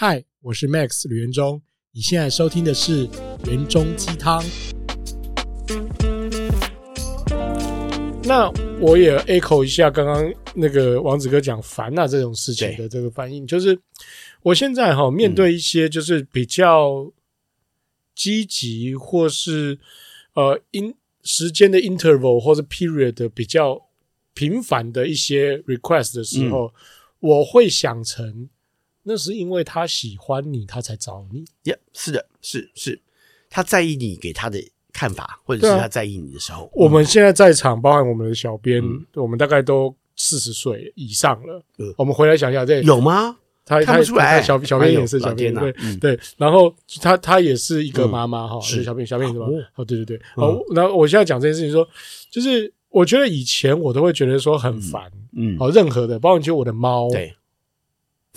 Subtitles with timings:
[0.00, 1.60] 嗨，我是 Max 吕元忠，
[1.90, 3.08] 你现在收听的是
[3.48, 4.40] 元忠鸡汤。
[8.22, 8.48] 那
[8.80, 13.76] 我也 echo 一下刚刚那个王子哥讲烦啊这种事情的这个反应，就是
[14.42, 17.12] 我现在哈面对一些就是比较
[18.14, 19.80] 积极或是
[20.34, 20.94] 呃因
[21.24, 23.88] 时间的 interval 或者 period 的比较
[24.32, 26.72] 频繁的一些 request 的时候，
[27.18, 28.48] 我会想成。
[29.08, 31.40] 那是因为他喜欢你，他才找你。
[31.64, 33.00] 呀，yeah, 是的，是是，
[33.48, 34.62] 他在意你给他的
[34.92, 36.64] 看法，或者是他在意你的时候。
[36.64, 41.64] 啊嗯、我们现在在场，包含我们的小编，嗯、我们大概都四十岁以上了。
[41.78, 43.34] 嗯、我们回来想一下，这有吗？
[43.64, 44.42] 他看不出来。
[44.42, 46.20] 小小编也是小编，对、嗯、对。
[46.36, 49.46] 然后他他也是一个妈妈哈，是小编小编是吧？
[49.76, 50.20] 哦，对对对。
[50.36, 51.88] 哦，然后我现在讲这件事情，说
[52.30, 57.34] 就是我觉得以前我都会觉得说很烦，嗯，好，任何的，包括就我的猫，对。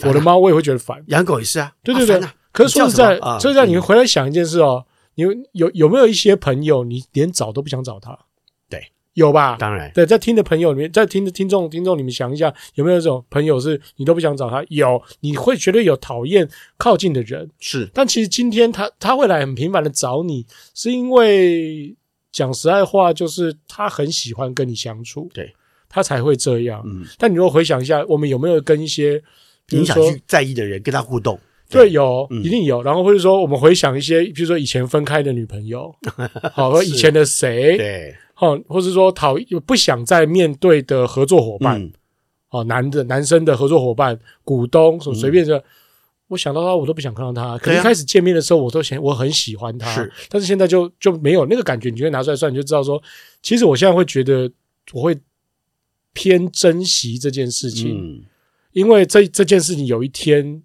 [0.08, 1.72] 我的猫我也会觉得烦，养狗也是啊。
[1.84, 4.86] 对对对，可是说实在，说实在，你回来想一件事哦，
[5.16, 8.18] 你有有没有一些朋友，你连找都不想找他？
[8.70, 9.58] 对，有吧？
[9.60, 14.64] 当然，对，在听的朋友里面，在听的听众听众，你们想一下，有没有这种朋友是你都不想找他？
[14.70, 21.96] 有，你会觉得有讨厌靠近的人是，但其实今天他他会来很频繁的找你，是因为
[22.32, 25.54] 讲实在话，就是他很喜欢跟你相处，对，
[25.90, 26.82] 他才会这样。
[26.86, 29.22] 嗯，但你如果回想一下，我们有没有跟一些
[29.72, 32.84] 你想去在意的人跟他互动，对，有，一定有。
[32.84, 35.94] 然后或者说，我们回想一些，比如说以前分开的女朋友，
[36.54, 41.92] 好，和以前的谁，对，好，或者说讨厌不想再面对的合作伙伴，
[42.50, 45.64] 哦，男的男生的合作伙伴、股东，什么随便的，
[46.28, 47.58] 我想到他，我都不想看到他。
[47.58, 51.90] 可能一开始见面的时候，我都嫌我很喜欢他，是，但是现在就就没有那个感觉。
[51.90, 53.02] 你就会拿出来算，你就知道说，
[53.42, 54.52] 其实我现在会觉得，
[54.92, 55.18] 我会
[56.12, 58.26] 偏珍惜这件事情。
[58.74, 60.62] 因为这这件事情有一天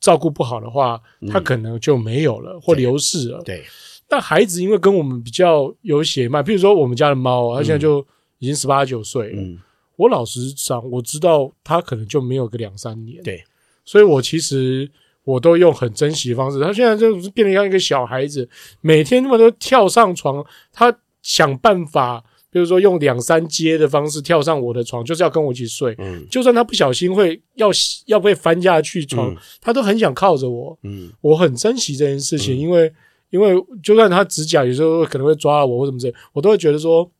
[0.00, 3.40] 照顾不好的话，他可能就没有了或流逝了。
[3.42, 3.64] 对，
[4.08, 8.04] 但孩子因为跟我们比较有血脉，譬如说我们家的猫，它现在就
[8.38, 9.40] 已经十八九岁了。
[9.40, 9.58] 嗯，
[9.96, 13.22] 我老实讲，我知道它可能就没有个两三年。
[13.22, 13.42] 对，
[13.84, 14.90] 所以我其实
[15.24, 16.60] 我都用很珍惜的方式。
[16.60, 18.48] 它现在就是变得像一个小孩子，
[18.80, 22.24] 每天那么多跳上床，他想办法。
[22.54, 25.92] 比如说用两三阶的方式跳上我的床，就是要跟我一起睡。
[25.98, 27.68] 嗯，就算他不小心会要
[28.06, 30.78] 要被翻下去床，他都很想靠着我。
[30.84, 32.92] 嗯，我很珍惜这件事情，因为
[33.30, 37.10] 因为就算他指甲有时候可能会抓我或什么之类，我都会觉得说，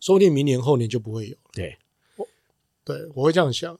[0.00, 1.36] 说不定明年后年就不会有。
[1.52, 1.76] 对，
[2.16, 2.26] 我
[2.84, 3.78] 对我会这样想。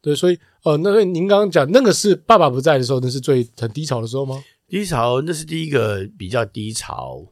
[0.00, 4.40] 对，所以呃，那您刚刚讲那个是爸爸不在的时候，那是最很低潮的时候吗？
[4.68, 7.26] 低潮，那是第一个比较低潮。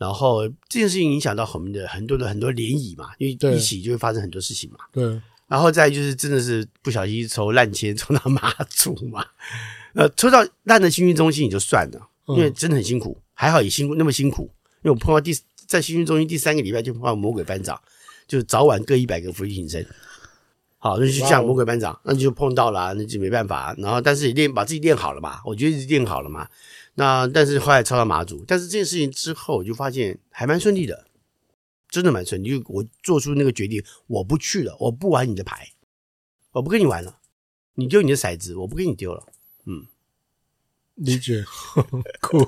[0.00, 4.78] 然后这件事情影响到我们的很多的很多涟漪嘛，因为一起就会发生很多事情嘛。
[4.90, 5.20] 对。
[5.46, 9.22] 然后再就是真的是不小心抽烂签抽到妈祖嘛，
[9.94, 14.44] 呃，抽到烂的幸运中心也就算了，因为真的很辛苦，嗯、还好也辛苦那么辛苦，
[14.82, 17.78] 因为我碰到第在幸运中心第三个礼拜就碰到魔鬼班长，
[18.26, 19.84] 就早晚各一百个福利挺身。
[20.78, 23.74] 好，那就像魔鬼班长，那就碰到了，那就没办法。
[23.76, 26.48] 然后但是也练把自己练好了嘛，我觉得是练好了嘛。
[26.94, 31.06] 那但是后来抽到马祖，但是这件事情之后，我就发现还蛮顺利的，
[31.88, 32.58] 真的蛮顺利。
[32.58, 35.68] 就我做出那个决定，我不去了，我不玩你的牌，
[36.52, 37.18] 我不跟你玩了，
[37.76, 39.24] 你丢你的骰子，我不跟你丢了。
[39.64, 39.86] 嗯，
[40.96, 41.44] 理解，
[42.20, 42.46] 酷。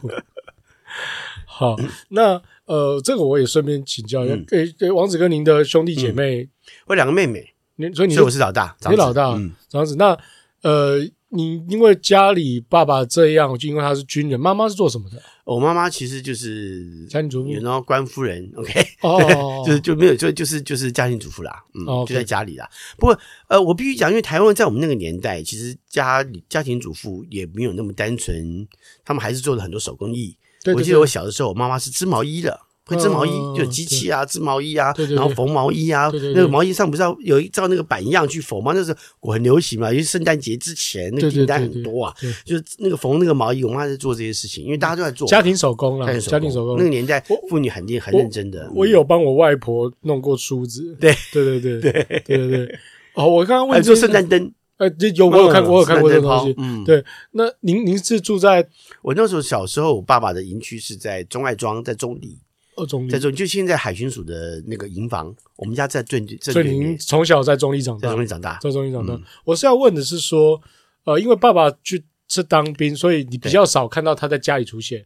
[1.47, 1.77] 好，
[2.11, 6.51] 那呃，这个我也顺便请教一下，给给、嗯、王子跟您的兄弟姐妹，嗯、
[6.89, 9.97] 我两个妹妹，你所以你是我是老大，你老大，嗯，这样子。
[9.97, 10.19] 那
[10.63, 11.09] 呃。
[11.35, 15.21] 你因为家里爸爸这样，就因为他是军人，妈妈是做什么的？
[15.45, 22.69] 我妈妈其实就是家庭主妇，然后官夫人，OK，哦， 就是就没有就就是就是家庭主妇啦，嗯，就在家里啦。
[22.97, 28.69] 不过呃，我必须讲，因为台湾在我们那个年代，其实家里家庭主妇也没有那么单纯，
[29.05, 30.37] 他们还是做了很多手工艺。
[30.75, 32.61] 我记得我小的时候，我妈妈是织毛衣的。
[32.85, 36.11] 会织毛衣，就机器啊，织毛衣啊，然后缝毛衣啊。
[36.13, 38.73] 那个毛衣上不是要有一照那个板样去缝吗？
[38.75, 42.15] 那时候我很流行嘛，因为圣诞节之前那订单很多啊。
[42.45, 46.77] 就是那个缝那个毛衣，我妈在做这些事情，因为大家都在做家庭手工啊，家庭手工。
[46.77, 48.71] 那个年代妇女很认很认真的。
[48.75, 52.79] 我有帮我外婆弄过梳子， 对对对对对对对。
[53.15, 57.05] 哦，我刚刚问就圣诞灯，呃，有我有看我有看过这个东西，嗯，对。
[57.33, 58.67] 那您您是住在
[59.03, 62.39] 我那时候小时候，我爸爸的营区是在钟爱庄，在中里。
[62.77, 66.53] 哦，中坜在中，就现在海巡署的那个营房，我们家在最最。
[66.53, 69.19] 所以您从小在中立长大，在中立长大，在中立长大。
[69.45, 70.61] 我是要问的是说，
[71.05, 75.05] 呃，因为爸爸去是当兵，所以你比较少看到他在家里出现。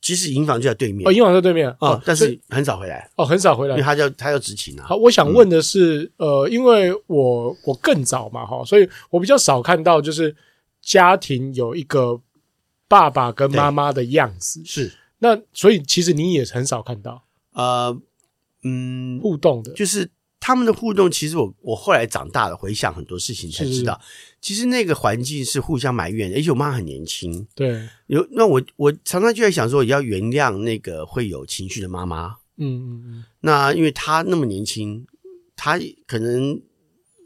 [0.00, 3.10] 其实营房就在对面，哦，营房在对面啊，但是很少回来。
[3.16, 4.86] 哦，很少回来，因为他要他要执勤啊。
[4.86, 10.34] 好，我想问的是，呃，因为我我更早嘛，哈，所以我比较少看到就是
[10.80, 12.20] 家庭有一个
[12.86, 14.92] 爸爸跟妈妈的样子，是。
[15.24, 17.24] 那所以其实你也很少看到，
[17.54, 17.98] 呃，
[18.62, 21.10] 嗯，互动的，就是他们的互动。
[21.10, 23.98] 其实我我后来长大了，回想很多事情才知道，
[24.42, 26.36] 其实那个环境是互相埋怨的。
[26.36, 32.36] 而且我妈很年轻，对，有那我我常常就在想说，也要原谅那个会有情绪的妈妈。
[32.58, 33.24] 嗯嗯嗯。
[33.40, 35.06] 那因为她那么年轻，
[35.56, 36.60] 她可能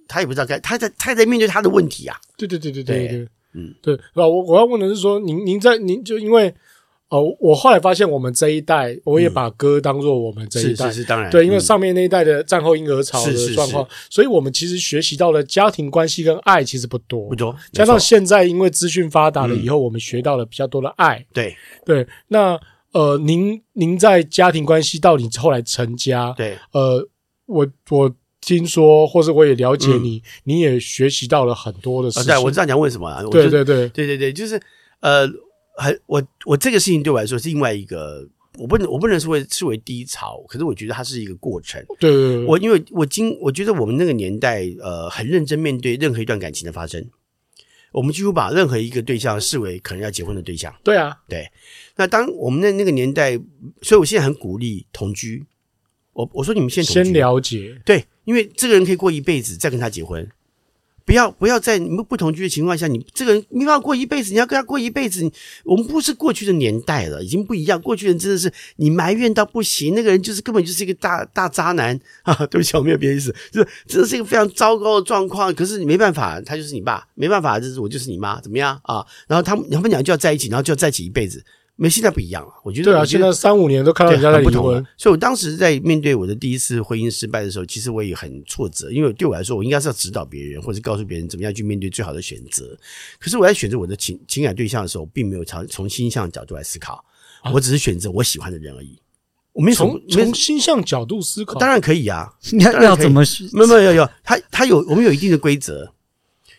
[0.06, 2.16] 她也不知道该，她在她在面对她的问题啊。
[2.36, 3.98] 对对对对对对，嗯，对。
[4.14, 6.54] 我我要问的是说，您您在您就因为。
[7.10, 17.56] 哦，我后来发现，我们这一代，我也把歌当做我们这一代，是是是，当然，对，因为上面那一代的战后婴儿潮的状况，所以我们其实学习到了家庭关系跟爱其实不多，不多。
[17.72, 22.06] 加上现在因为资讯发达了以后，我们学到了比较多的爱，对对。
[22.28, 22.60] 那
[22.92, 27.08] 呃，您您在家庭关系到你后来成家，对，呃，
[27.46, 32.26] 我我听说，或是我也了解你，你也学习到了很多的事情。
[32.28, 33.22] 对，我知道你要问什么啊？
[33.30, 34.60] 对对对对对对，就是
[35.00, 35.26] 呃。
[35.78, 38.28] 很我我这个事情对我来说是另外一个，
[38.58, 41.82] 我不能我不能说为视为低潮，可是我觉得它是一个过程。
[42.00, 47.08] 对，对，对，我因为我今我觉得我们那个年代呃很认真面对任何一段感情的发生，
[47.92, 50.74] 我们几乎把任何一个对象视为可能要结婚的对象。
[50.82, 51.48] 对啊，对。
[51.96, 53.38] 那当我们的那个年代，
[53.82, 55.46] 所以我现在很鼓励同居。
[56.12, 60.28] 我我说你们先先了解，对，因为这个人可以过一辈子，再跟他结婚。
[61.08, 65.26] 不要不要在你们不同居的情况下，你这个人没办法过一辈子，你要跟他过一辈子。
[65.64, 67.80] 我们不是过去的年代了，已经不一样。
[67.80, 72.34] 过去人真的是你埋怨到不行，那个人就是根本就是一个大大渣男 啊！
[72.50, 75.54] 对不起，我没有别的意思，就是真的是一个非常糟糕的状况。
[75.54, 79.02] 可是你没办法，他就是你爸，没办法，就是我就是你妈，怎么样啊？
[79.26, 81.42] 然后他们他们俩就要在一起，然后就要在一起一辈子。
[81.80, 82.52] 没，现在不一样了。
[82.64, 84.84] 我觉得，对啊，现在三五年都看到人家在离婚。
[84.96, 92.76] 所以，我当时在面对我的第一次婚姻失败的时候，其实我也很挫折，因为对我来说，我应该是要指导别人，或者告诉别人怎么样去面对最好的选择。
[93.20, 97.04] 可是，我在选择我的情情感对象的时候，并没有从从心象角度来思考，
[97.54, 98.98] 我只是选择我喜欢的人而已。
[99.52, 102.32] 我没从从心象角度思考，当然可以啊。
[102.50, 103.22] 你 要要怎么？
[103.52, 105.92] 没有没有有，他他有我们有一定的规则，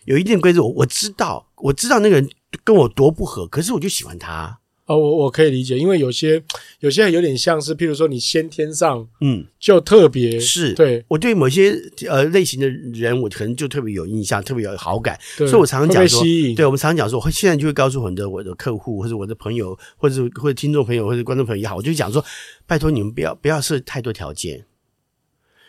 [0.06, 0.62] 有一定的规则。
[0.62, 2.30] 我我知道，我知道那个人
[2.64, 4.59] 跟我多不合，可是我就喜欢他。
[4.90, 6.42] 哦，我我可以理解，因为有些
[6.80, 11.72] 有些有点像是，譬如说你先天上，嗯，就特别是对我对某些
[12.08, 16.20] 呃类型的人，我可能就特别有印象，特别有好感，所以我常常讲说，
[16.56, 22.24] 对我们常常讲说，我现在就会告诉很多我的客户或者我的朋友，或者是或者听众朋友或者观众朋友也好，我就讲说，
[22.66, 24.66] 拜托你们不要不要设太多条件，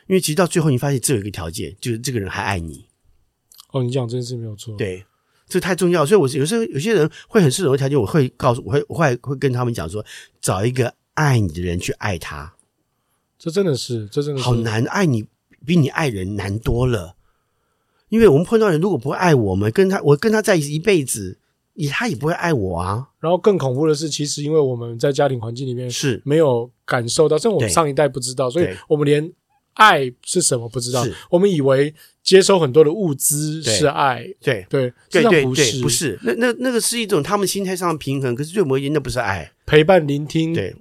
[0.08, 2.88] 因为其实到最后你发现只有一个条件，就是这个人还爱你。
[3.72, 5.06] 哦，你讲这件事没有错，对。
[5.52, 10.04] 这太重要，所以我有时候有些人会很适合的条件，我会告诉，我会我会会跟他们讲说，
[10.40, 12.54] 找一个爱你的人去爱他。
[13.38, 15.26] 这真的是，这真的是好难，爱你
[15.66, 17.16] 比你爱人难多了。
[18.08, 21.38] 因为我们碰到人如果不会爱我们，跟他我跟他在一起一辈子，
[21.74, 23.10] 也他也不会爱我啊。
[23.20, 29.32] 然后更恐怖的是，其实因为我们在家庭环境里面是没有感受到，像我们上一代不知道，所以我们连
[29.74, 31.94] 爱是什么不知道，我们以为。
[32.24, 34.64] 接收很多的物资是爱，对。
[34.70, 36.20] 对对对对，不是。
[36.22, 40.72] 那那那个是一种他们心态上的平衡，可是对我们而言那不是爱，陪伴、聆听，对，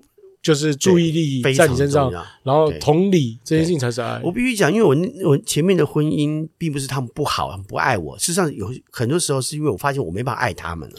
[0.43, 4.21] 就是注意力在你身上，然后同理这件事情才是爱。
[4.23, 10.97] 我必须讲，因为我我前面的婚姻并不是他们不好，不爱我，事实上有很多时候是因为我发现我没办法爱他们了。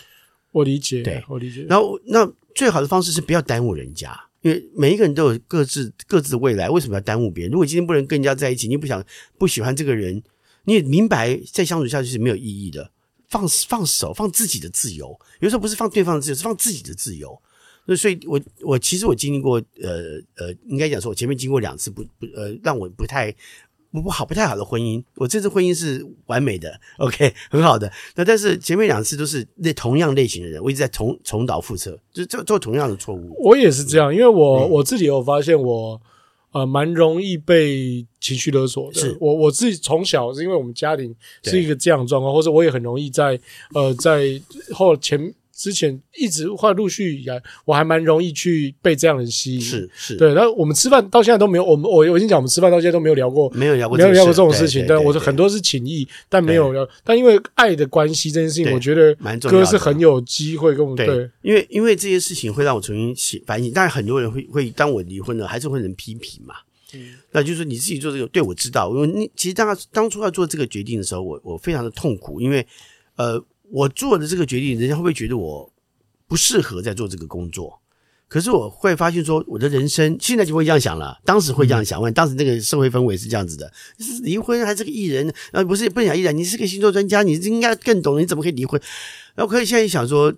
[0.52, 1.64] 我理解，对，我理解。
[1.69, 7.52] 然后那最好的方式是不要耽误人家，因为每一个人都有各自各自的未来，为什么要耽误别人？
[7.52, 9.04] 如果今天不能跟人家在一起，你不想
[9.38, 10.21] 不喜欢这个人。
[10.66, 12.92] 你也明白，再相处下去是没有意义的。
[13.28, 15.19] 放放手，放自己的自由。
[15.40, 17.42] 有时候不是放对方的自由，是放自己的自由。
[17.86, 23.33] 那所以我，我我其实我经历过，呃呃，应该讲说，我前面经过两次不不呃，让我不太
[23.92, 25.04] 不不好不太好的婚姻。
[25.16, 27.92] 我这次婚姻是完美的，OK，很好的。
[28.16, 33.36] 那但是前面两次都是那同样类型的人，我一直在重重蹈覆辙，就做做同样的错误。
[33.44, 36.02] 我也是这样，因为我、嗯、我自己有发现我。
[36.54, 39.00] 呃，蛮容易被情绪勒索的。
[39.00, 43.40] 是我我自己从小是因为我们家庭是一个这样的状况，或者我也很容易在
[43.74, 44.26] 呃在
[44.74, 49.61] 后前之前一直或陆续以来，我还蛮容易去被这样的人吸引。
[49.61, 50.33] 是是，对。
[50.33, 54.83] 然后我们吃饭到现在都没有，我们我我已经讲，我们吃饭到现在都没有聊过，没有聊过，没有聊过这种事情。
[54.87, 56.87] 但我说很多是情谊，但没有聊。
[57.03, 59.59] 但因为爱的关系这件事情，我觉得蛮重要。
[59.59, 63.71] 哥是很有机会跟我们对，因为因为这些事情会让我重新反省。
[63.73, 66.56] 但很多人会会当我离婚了，还是会人批评嘛。
[66.94, 72.65] 嗯，那就是说你自己做这个，对，我知道，因为你其实当当初要做这个决定的时候，我我非常的痛苦，因为
[73.15, 73.41] 呃，
[73.71, 75.71] 我做的这个决定，人家会不会觉得我
[76.28, 77.80] 不适合在做这个工作？
[78.28, 85.33] 可是我会发现说，我的人生现在就会这样想了，当时会这样想问，当时那个社会氛围是这样子的：是离婚还是个艺人？
[85.51, 88.80] 呃，不是不想艺人，你是个星座专家，你应该更懂，你怎么可以离婚？
[89.35, 90.33] 然后可以现在想说。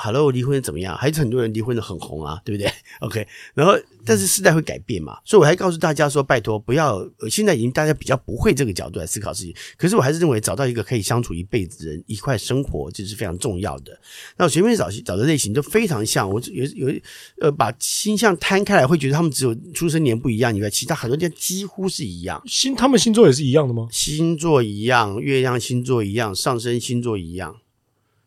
[0.00, 0.96] 好了，我离婚怎么样？
[0.96, 2.72] 还是很多人离婚的很红啊，对不对？
[3.00, 3.74] OK，然后
[4.04, 9.52] 但是时代会改变嘛，所以我还告诉大家说，拜托不要，现在已经大家比较不会这个角度来思考事情。
[9.76, 14.00] 可是我还是认为找到一个可以相处一辈子的人一块生活，这是非常重要的。
[14.36, 17.00] 那我前面找找的类型都非常像，我有有
[17.40, 22.40] 呃把星象摊开来，会觉得他们只有出生年不一样以外，其他很多地方几乎是一样。
[22.46, 23.88] 星他们星座也是一样的吗？
[23.90, 27.56] 星座一样，月亮星座一样，上升星座一样。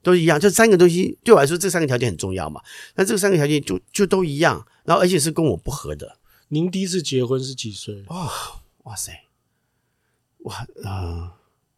[0.03, 2.61] 都一样，这三个东西对我来说，这三个条件很重要嘛。
[2.95, 6.17] 那这三个条件就就都一样，然后而且是跟我不合的。
[6.49, 8.03] 您第一次结婚是几岁？
[8.07, 8.29] 哇、哦、
[8.83, 9.11] 哇塞，
[10.39, 11.31] 哇啊、呃，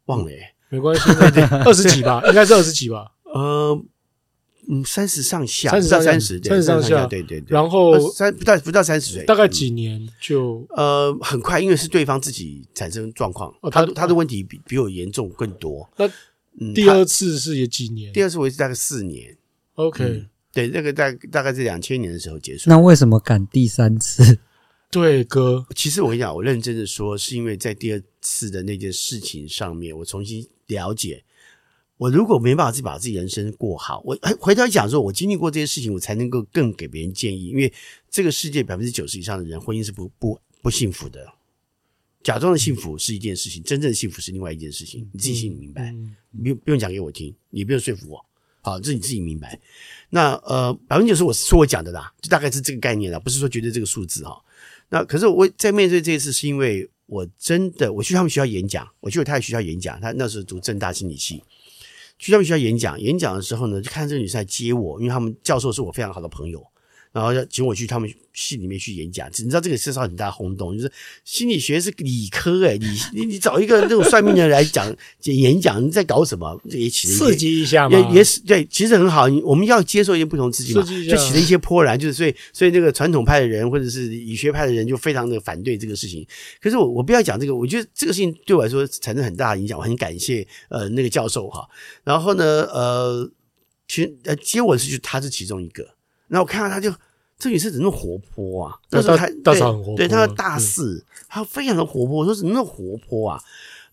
[0.06, 1.10] 忘了耶，没关系，
[1.66, 3.12] 二十几吧，应该是二十几吧。
[3.26, 3.80] 呃，
[4.70, 7.48] 嗯，三十上下，三十到三十，三十上下，对对对。
[7.50, 15.88] 然后三不到不到三十岁，大概几年就、嗯、呃很快，因为是对方自己产生状况，哦、他他的问题比比我严重更多。
[15.98, 16.10] 那
[16.60, 18.14] 嗯、第二次是也几年？
[18.14, 19.36] 第二次我是大概四年。
[19.76, 22.70] OK，、嗯、对，那个大大概是两千年的时候结束。
[22.70, 24.38] 那为什么赶第三次？
[24.92, 31.24] 对哥，其实我跟你讲，我认真的说，是因为在第二次的那件事情上面，我重新了解，
[31.98, 37.48] 我如果没办法自己把自己人生过好，我回头讲说，我经历过这些事情，我才能够更给别人建议。
[37.48, 37.74] 因为
[38.12, 41.26] 这个世界百分之九十以上的人，婚姻是不不不幸福的。
[42.24, 45.06] 假装的幸福是一件事情，真正的幸福是另外一件事情。
[45.12, 45.94] 你自己心里明白，
[46.42, 48.26] 不用不用讲给我听，你不用说服我，
[48.62, 49.60] 好，这你自己明白。
[50.10, 54.42] 那呃，百分之九十我是说我讲的啦，就大概是这个概念啦，不是说绝对这个数字哈。
[54.88, 61.44] 那可是我在面对这一次，是因为我真的我去他们学校演讲，我去我太太学校演讲，他那时候读正大心理系，
[62.18, 66.66] 去他们学校演讲，演讲的时候呢，就看这个女生来接我，因为他们教授是我非常好的朋友。
[67.14, 70.92] 然后要请我去他们系里面去演讲，你知道这个制造很大轰动，就是
[71.24, 74.92] 心理学是理科哎、欸、你你你找一个那种算命的来讲
[75.26, 76.60] 演讲，你在搞什么？
[76.68, 79.28] 这也起了刺激一下嘛，也也是对，其实很好。
[79.44, 86.26] 我们要接受一些不同刺激嘛，激就起了一些波澜，就是所以所以那个传统派的人或者是理学派的人就非常的反对这个事情。
[86.60, 91.64] 可是我我不要讲这个，我觉得这个事情对我来说产生很大的影响，我很感谢呃那个教授哈。
[92.04, 93.30] 然后呢呃，
[93.88, 95.93] 其实呃接我是就他是其中一个。
[96.34, 96.92] 然后我看到他就，
[97.38, 98.76] 这女生怎么那么活泼啊？
[98.90, 102.18] 那时候还大嫂很活泼，对，她大四，她非常的活泼。
[102.18, 103.40] 我说怎么那么活泼啊？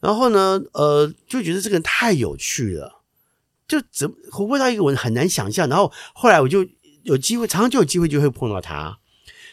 [0.00, 3.02] 然后呢，呃，就觉得这个人太有趣了，
[3.68, 5.68] 就怎么活泼到一个我很难想象。
[5.68, 6.66] 然后后来我就
[7.02, 8.98] 有机会，常常就有机会就会碰到他。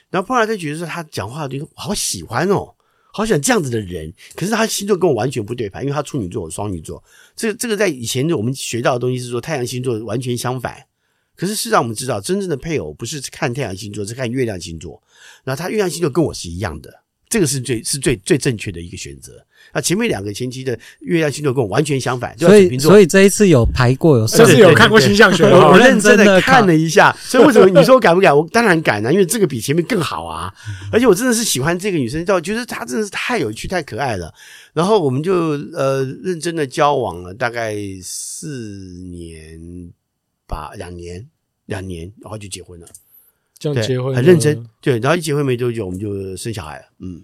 [0.10, 2.74] 然后后来就觉得说他讲话的好喜欢哦，
[3.12, 4.14] 好喜欢这样子的人。
[4.34, 7.04] 可是他星座跟我完全不对盘，因为他处女座，我双鱼座。
[7.36, 10.82] 这个这个在以前我们学到的东西是说太阳星座完全相反。
[11.38, 15.02] 可是，事实上我们知道，真正的配偶不是看太阳星座，是看月亮星座。
[15.44, 16.92] 然后他月亮星座跟我是一样的，
[17.30, 19.34] 这个是最是最最正确的一个选择。
[19.74, 27.16] 那前面两个前期的月亮星座跟我完全相反，所以所以这一次有排过，有甚至有看过星象学，我认真的看了一下。
[27.22, 28.36] 所以为什么你说我敢不敢？
[28.36, 30.52] 我当然敢啊，因为这个比前面更好啊。
[30.92, 34.34] 而且我真的是喜欢这个女生，到觉得她真的是太有趣、太可爱了。
[34.74, 35.34] 然后我们就
[35.74, 38.48] 呃认真的交往了大概四
[39.12, 39.92] 年。
[40.48, 41.30] 把两年，
[41.66, 42.88] 两年，然后就结婚了，
[43.60, 47.22] 这样结婚很认真，对，然后一结婚没多久，我们就生小孩了，嗯，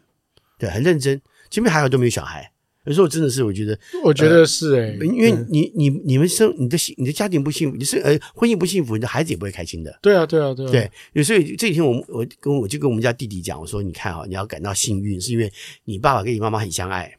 [0.60, 2.52] 对，很认真，前面还好都没有小孩，
[2.86, 15.52] 有时候真的是我觉得，我觉得是哎、欸呃、因为你你你们生你的幸你的家庭不幸福，你是呃婚姻不幸福，你的孩子也不会开心的，对啊对啊对啊，对，有时候这几天我我跟我就跟我们家弟弟讲，我说你看啊，你要感到幸运，是因为
[15.86, 17.18] 你爸爸跟你妈妈很相爱，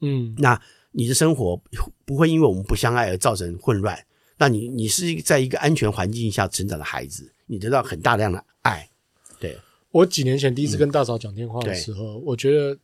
[0.00, 0.60] 嗯，那
[0.92, 1.60] 你的生活
[2.04, 3.98] 不会因为我们不相爱而造成混乱。
[4.38, 8.88] 那你你是在一个安全环境下成长的孩子，你得到很大量的爱。
[9.40, 9.58] 对，
[9.90, 12.78] 我几年前第一次跟大嫂讲电话的时候，嗯、我觉得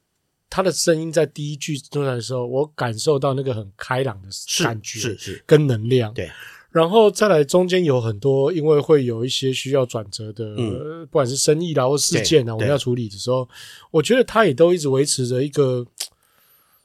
[0.50, 4.28] 她的声音在第一句出来的时候，我感受到那个很开朗的
[4.64, 6.12] 感觉，是是跟能量。
[6.12, 6.30] 对，
[6.70, 13.48] 然后再来中间有很多，因为会有一些需要转折的，嗯、不管是生意啦或事件啊，我们要处理的时候，
[13.90, 15.86] 我觉得他也都一直维持着一个。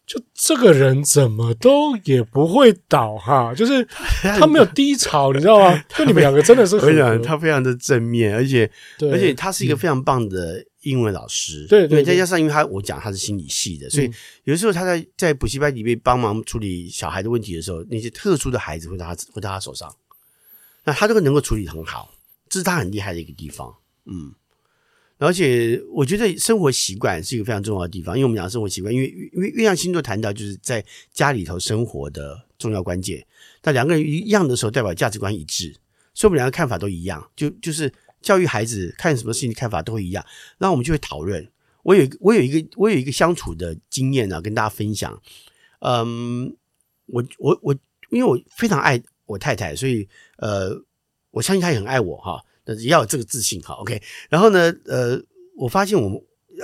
[0.09, 3.87] 就这个人怎么都也不会倒哈，就是
[4.23, 5.83] 他没有低潮，你知道吗？
[5.95, 8.67] 就你们两个真的是，我跟你讲，他非常的正面，而且
[9.01, 14.09] 而且他是一个非常棒的英文老师，对对，再加上因为他我讲他是心理系的，所以
[14.45, 19.95] 有的时候他在在补习班里面帮忙处理小孩的问题的时候，那些特殊的孩子会到他会到他手上，
[20.85, 22.09] 那他这个能够处理很好，
[22.49, 23.71] 这是他很厉害的一个地方，
[24.07, 24.33] 嗯。
[25.19, 33.23] 而且我觉得生活习惯是一个非常重要的地方，因为我们讲生活习惯，因为因为月亮星座谈到就是在家里头生活的重要关键。
[33.61, 35.75] 那两个人一样的时候，代表价值观一致，
[36.13, 40.25] 所以我们两个看法都一样，就就是教育孩子看什么事情的看法都会一样，
[40.57, 41.45] 然后我们就会讨论。
[41.83, 45.21] 我有我有一个我有一个相处的经验呢，跟大家分享。
[45.79, 46.55] 嗯，
[47.07, 47.73] 我我我，
[48.09, 50.07] 因为我非常爱我太太，所以
[50.37, 50.71] 呃，
[51.31, 52.43] 我相信她也很爱我哈。
[52.69, 53.73] 但是要有这个自信哈。
[53.75, 55.21] OK，然后呢，呃，
[55.57, 56.21] 我发现我们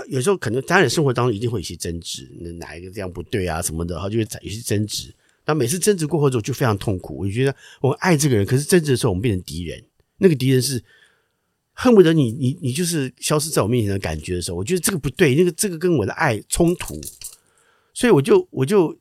[0.08, 5.14] 有时候可能当然生活当中一定会有一些争执，那哪一个这样不对啊什么的哈，就会有些争执。
[5.46, 9.84] 那每次争执过后之后就非常痛苦，我就觉得我爱这个人，可是争执的时候我们变成敌人，
[10.20, 10.84] 那个敌人是。
[11.78, 16.98] 恨不得你你你就是消失在我面前的感觉的时候，我觉得这个不对，那个这个跟我的爱冲突，
[17.94, 18.98] 所以我就我就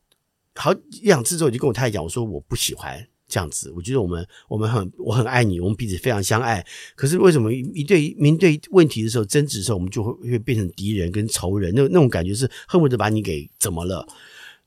[0.57, 6.65] 好一两次之后，我就跟我太太讲，我说我不喜欢这样子，我觉得我们我们很我很爱你，我们彼此非常相爱，
[6.95, 14.07] 可是为什么一对面对问题的时候争执的时候，我们就会会变成敌人跟仇人，那那种感觉是恨不得把你给怎么了？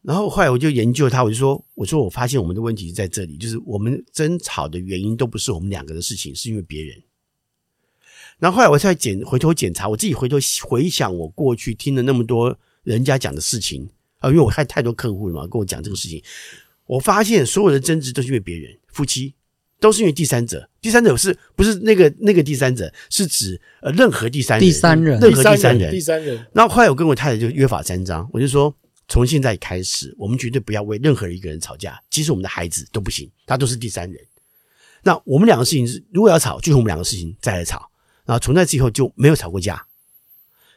[0.02, 7.02] 然后后来我就研究他，我就说我说我发现我们的问题在这里，就是我们争吵的原因都不是我们两个的事情，是因为别人。
[8.40, 10.38] 然后后来我再检回头检查，我自己回头
[10.68, 16.24] 回想我过去听了那么多人家讲的事情啊，因为我看太多客户了嘛，跟我讲这个事情，
[16.88, 19.36] 我发现所有的争执都是因为别人，夫妻
[19.80, 26.48] 都是因为第三者，第三者是不是那个那个第三者，是指呃任何第三人，第三人，任何第三人，第三人。
[26.54, 28.74] 然后后来我跟我太太就约法三章，我就说
[29.08, 34.20] 从现在开始，我们绝对不要为任何一个人吵架，即使我们的孩子都不行，他都是第三人。
[35.04, 37.90] 那我们两个事情是，如果要吵，就是我们两个事情再来吵。
[38.26, 39.86] 然后从那之后就没有吵过架，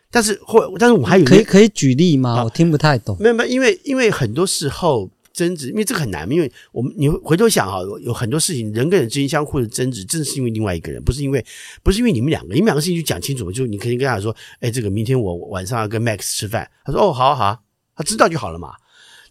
[0.08, 2.36] 但是后，但是我还有可以可以举例吗？
[2.36, 3.16] 啊、我听不太懂。
[3.18, 11.44] 没有没有，因为因为很多时候争执，因为这个很难，因为我们你回头想哈，有很多事情人跟人之间相互的争执，正是因为另外一个人，不是因为
[11.82, 17.62] 不是因为你们两个，你们两个事情就讲清楚，就你肯定跟他说，哎，这个明天我晚上要跟 Max 吃饭，他说哦，好好，
[17.94, 18.74] 他知道就好了嘛。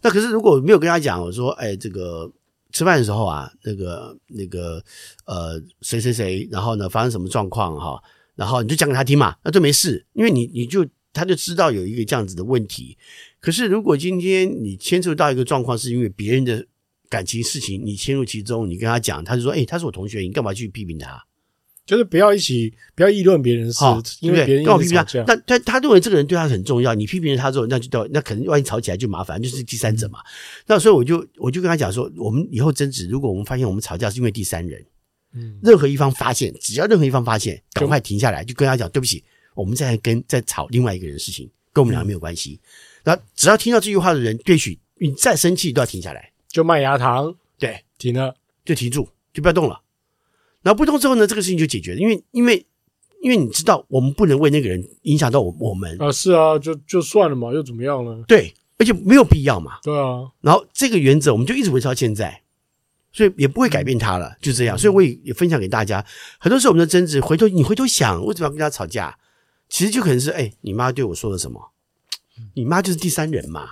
[0.02, 2.30] 那可是如果没有跟他讲，我说，哎，这个。
[2.72, 4.80] 吃饭的时候啊，那个那个
[5.24, 8.00] 呃，谁谁谁，然后呢，发生什么状况哈，
[8.36, 12.96] 然后你就讲给他听嘛，那就没事，因为你你就他就知道有一个这样子的问题。
[13.40, 16.66] 可是如果今天你牵涉到一个状况，是因为别人的
[17.08, 21.24] 感情事情，你牵入其中，你跟他讲，他就说，诶，他是我同学，你干嘛去批评他？
[21.86, 25.24] 就是不要一起，不要议论别人的事，哦、因为别人跟我批评他。
[25.26, 30.20] 但他他认为这个人对他很重要，你批评了他之后，那就到那可能万一吵起来就麻烦，就是第三者嘛。
[30.20, 30.30] 嗯、
[30.68, 34.84] 那所以我就我就跟他讲说，我们以后争执，如果我们发现我们吵架是因为第三人，
[35.32, 39.24] 嗯，任何一方发现，只要任何一方发现，赶快停下来，就跟他讲，对不起，
[39.54, 42.60] 我们在跟在吵另外一个人的事情，跟我们俩没有关系。
[43.04, 48.34] 那、嗯、只要听到这句话的人，也许你再生气都要停下来，就麦芽糖，对，停了
[48.64, 49.82] 就停住，就不要动了。
[50.62, 52.66] 然后不动之后呢，这个事情就解决了，因为因为
[53.22, 58.22] 因为你知道，我们不能为那个人影响到我我们啊，是啊，就就算了嘛，又怎么样呢？
[58.28, 59.78] 对，而且没有必要嘛。
[59.82, 60.30] 对啊。
[60.40, 62.42] 然后这个原则我们就一直维持到现在，
[63.12, 64.76] 所以也不会改变它了，嗯、就这样。
[64.76, 66.04] 所以我也也分享给大家，
[66.38, 69.16] 很多时候我们的争执，回头你回头想，为什么要跟他吵架？
[69.68, 71.72] 其实就可能是，哎，你妈对我说了什么？
[72.54, 73.68] 你妈就是第三人嘛。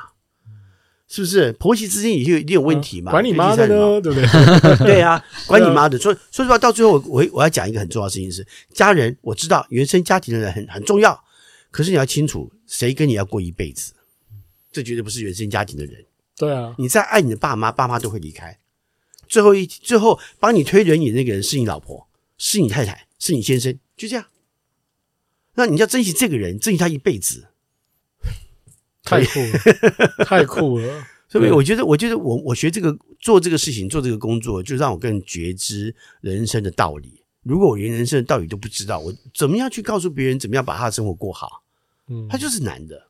[1.10, 3.10] 是不是婆媳之间也有一定有问题嘛？
[3.10, 4.76] 管你妈的呢，对不对？
[4.84, 5.98] 对啊， 管你妈的。
[5.98, 11.18] 说说实话，到最后我我要讲一个很重要的事情是，家人我知道原生家庭的人很很重要，
[11.70, 13.94] 可是你要清楚谁跟你要过一辈子，
[14.70, 16.04] 这绝对不是原生家庭的人。
[16.36, 18.58] 对啊，你再爱你的爸妈，爸妈都会离开。
[19.26, 24.26] 最后一最后帮你推轮椅的那个人是你老婆，是你太太，是你先生，就这样。
[25.54, 27.47] 那你要珍惜这个人，珍惜他一辈子。
[29.08, 31.06] 太酷了，太酷了！
[31.28, 37.22] 所以我觉得，我觉得我我学这个做这个事情，做这个工作，就让我更觉知人生的道理。
[37.42, 41.62] 如果我连人生的道理都不知道，我怎么样去告诉别人怎么样把他的生活过好？
[42.08, 43.08] 嗯，他就是难的。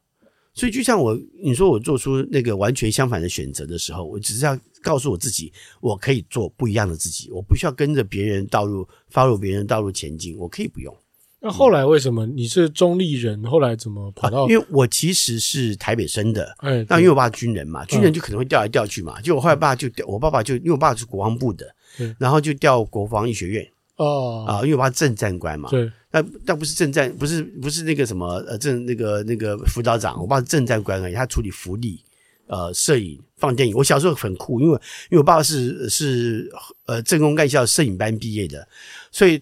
[0.52, 10.92] 所以就像我你说我做出那个完全相反的选择的时候，我只是要告诉我自己，我可以做不一样的自己，我不需要跟着别人道路，follow 别人道路前进，我可以不用。
[11.40, 13.44] 那后来为什么你是中立人？
[13.44, 14.46] 后来怎么跑到、啊？
[14.50, 19.20] 因为我其实是台北生的，哎，那因为我爸军人嘛，军人就可能会调来调去嘛。
[19.20, 21.64] 就、嗯、我后来爸就调，我爸爸就因为我爸爸是国防部的，
[21.96, 23.64] 对然后就调国防医学院
[23.98, 32.02] 哦啊，因为我爸政战官嘛，对，那那不是政战，不是不是那个什么呃政那个那个辅导长，我爸是政战官而已，他处理福利、
[32.48, 33.76] 呃摄影、放电影。
[33.76, 34.74] 我小时候很酷，因为
[35.10, 36.50] 因为我爸爸是是
[36.86, 38.66] 呃政工干校摄影班毕业的，
[39.12, 39.40] 所以。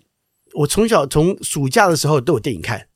[0.57, 2.87] 我从小从暑假的时候都有电影看，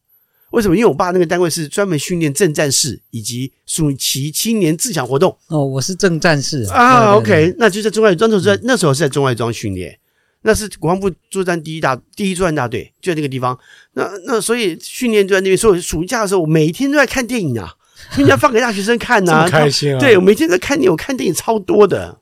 [0.51, 0.77] 为什么？
[0.77, 5.37] 因为我爸那个单位是专门训练正战士以及暑期青年自强活动。
[5.49, 7.15] 哦，我是正战士啊。
[7.15, 9.99] OK，那就在中外庄，那时候在那时候是在中外庄训练，
[10.43, 13.59] 那是国防部作战第一大第一作战大队就在那个地方。
[13.93, 17.75] 那那所以训练就在那边，所以暑假的时候我每天都在看电影啊，
[18.17, 20.01] 人家放给大学生看呐、啊， 开心啊！
[20.01, 22.21] 对，我每天在看电影，我看电影超多的，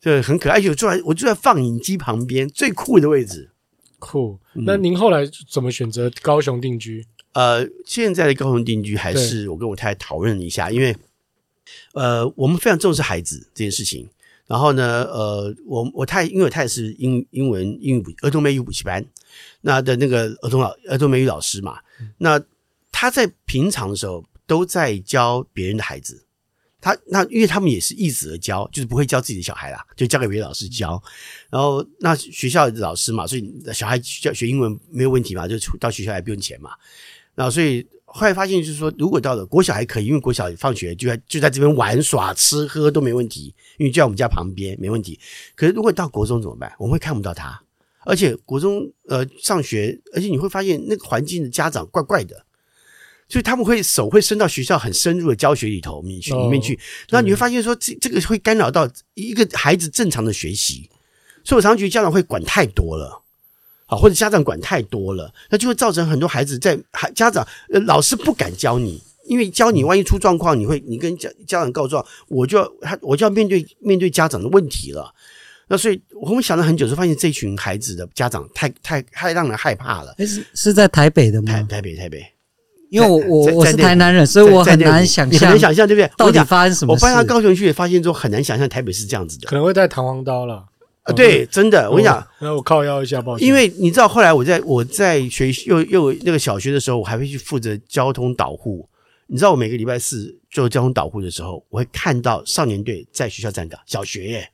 [0.00, 0.56] 对很可爱。
[0.56, 3.50] 而且我坐在我坐在放映机旁边最酷的位置。
[4.06, 4.38] 酷。
[4.52, 7.04] 那您后来怎么选择高雄定居？
[7.32, 10.96] 呃，现在的高雄定居还是我跟我太太讨论了一下，因为
[11.94, 14.08] 呃，我们非常重视孩子这件事情。
[14.46, 19.04] 然后呢，呃，我我太因为我太太是英英文英语补儿童美语补习班，
[19.62, 21.80] 那的那个儿童老儿童美语老师嘛，
[22.18, 22.40] 那
[22.92, 26.25] 他在平常的时候都在教别人的孩子。
[26.86, 31.02] 他那因为他们也是易子而教，就是不会教自己的小孩啦，就交给别的老师教。
[31.50, 36.70] 然后那学校的老师嘛，所以小孩教学英文没有问题嘛，就到学校来不用钱嘛。
[37.34, 45.18] 然后所以后来发现就是说，如果到了国小还可以，因为国小放学就在就在这边玩耍吃喝都没问题，因为就在我们家旁边没问题。
[45.56, 46.72] 可是如果到国中怎么办？
[46.78, 47.60] 我们会看不到他，
[48.04, 52.45] 而且国中呃上学，而且你会发现那个环境的家长怪怪的。
[53.28, 60.88] 所以他们会手会伸到学校很深入的教学里头里面去里面去，然后你会发现说这这个会干扰到一个孩子正常的学习，
[61.42, 63.22] 所以我常常觉得家长会管太多了，
[63.86, 75.12] 好，或者家长管太多了，那就会造成很多孩子在孩家长呃老师不敢教你，因为教你万一出状况，你会你跟家家长告状，我就要他我就要面对面对家长的问题了。
[75.68, 80.14] 那所以我们想了很久，就发现这群孩子的家长太太太让人害怕了。
[80.18, 81.52] 诶是是在台北的吗？
[81.52, 82.24] 台台北台北。
[82.88, 86.10] 因为我我我是台南人，所以我很难想象，很难想象，对不对？
[86.16, 87.04] 到底发生什么事？
[87.04, 90.64] 我搬到高雄去，也发现说很难想象台北是这样子的，可能会带弹簧刀了。
[91.02, 93.46] 啊，对，真的，我跟你讲，那我靠腰一下，抱歉。
[93.46, 98.88] 因为你知道，后来我在我在学又又那个小学的时候，我还会去负责交通导护。
[99.28, 104.50] 你知道，我每个礼拜四做交通导护的时候，我会看到少年队在学校站岗，小学耶，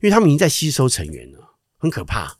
[0.00, 1.38] 因为他们已经在吸收成员了，
[1.78, 2.36] 很可怕。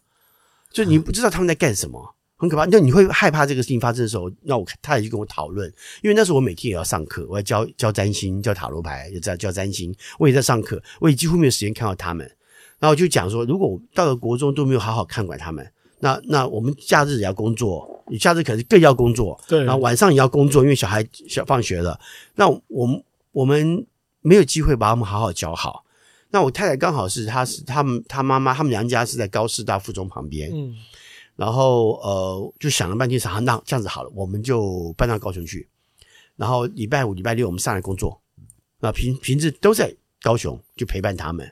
[0.70, 1.98] 就你不知道他们在干什么。
[2.00, 5.66] 嗯很可怕，那你会害怕这个事情发生的时候，那我他也就跟我讨论，
[6.03, 12.27] 因为那时候我每天也要上课，我要教教占星、教塔罗牌，也在教占星，我也在上课，我也几乎没有时间看到他们。
[12.79, 15.66] 然后我就讲说，如果我到了国中都没有好好看管他们，
[16.01, 21.99] 那那我们假日也要工作，你假日可能更要工作，对，然后晚上也要工作，因为小孩小放学了，
[22.35, 23.87] 那我们我们
[24.20, 25.85] 没有机会把他们好好教好。
[26.31, 30.75] 那我太太刚好是，她是他们他妈妈他们娘家是在高师大附中旁边，嗯。
[31.37, 35.68] 然后呃，就想了半天，想那这样子好了，我们就搬到高雄去。
[36.35, 38.20] 然后礼拜五、礼拜六我们上来工作，
[38.81, 41.51] 那平平日都在高雄，就陪伴他们。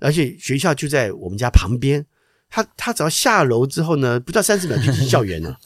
[0.00, 2.04] 而且学校就在我们家旁边，
[2.50, 5.56] 他他只要下楼之后呢，不到三十秒就进校园了。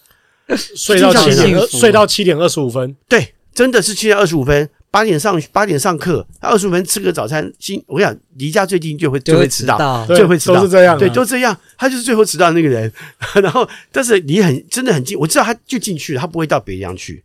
[0.57, 2.97] 睡到七点，睡到七点二十五分。
[3.09, 4.71] 对，真的是七点二十五分。
[4.97, 7.53] 八点上八点上课，二十五分吃个早餐。
[7.59, 11.55] 今我跟你讲，离家最近就会就会迟到，就会迟到，都是这样，对，都这样。
[11.77, 12.91] 他就是最后迟到那个人。
[13.43, 17.23] 然后，但是离很真的很近，我知道他就进去了，他不会到别的地方去。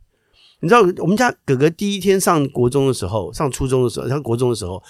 [0.60, 4.84] 你知道，我们家哥哥第一天上国中的时候，上初中的时候，上国中的时候，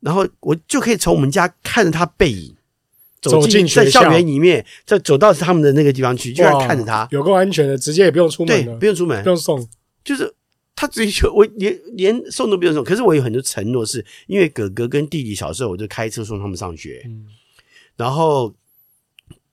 [0.00, 2.56] 然后我就可以从我们家看着他背影
[3.20, 9.68] 走进在校园里面，再走到他们的那个地方去，就要看着他，有够安全的，直接也不用出门，对，不用出门，不用送，
[10.02, 10.32] 就是。
[10.82, 17.28] 他追求我连连送都不用送，可是我有很多承诺，是因为哥哥跟弟弟小时候我就开车送他们上学，嗯，
[17.96, 18.52] 然后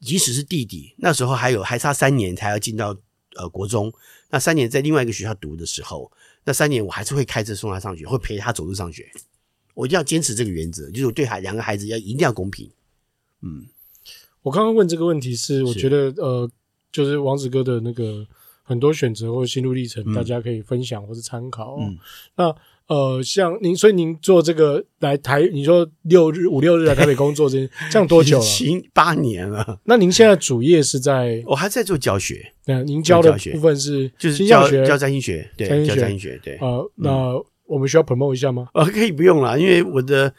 [0.01, 2.97] 即使是弟弟那时候还有还差三年才要进到
[3.35, 3.93] 呃国中，
[4.31, 6.11] 那三年在另外一个学校读的时候，
[6.45, 9.07] 那三年我还是会开车送他上学，会陪他走路上学，
[9.75, 12.67] 我一定要坚持这个原则，就是我对孩两个孩子要一定要公平。
[13.43, 13.67] 嗯，
[14.41, 16.49] 我刚刚问这个问题是，我觉得呃，
[16.91, 18.25] 就是王子哥的那个。
[18.69, 21.77] 很多选择或心路历程，大家可以分享或是参考。
[21.79, 21.97] 嗯，
[22.35, 22.55] 那
[22.85, 28.43] 呃，像您，所以您做这个来台，你说六日五六日来台北工作，这 这样多久了？
[28.43, 29.79] 七八年了。
[29.85, 31.43] 那您现在主业是在？
[31.47, 32.53] 我还在做教学。
[32.67, 36.39] 那您教的部分是就是教教占星学，对，教占星学。
[36.43, 36.55] 对。
[36.57, 37.09] 呃，那
[37.65, 38.67] 我们需要 promote 一下吗？
[38.75, 40.31] 呃，可以不用了，因为我的。